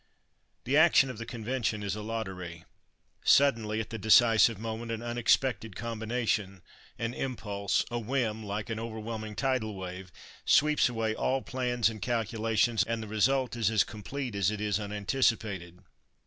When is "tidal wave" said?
9.35-10.11